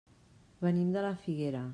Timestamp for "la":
1.07-1.15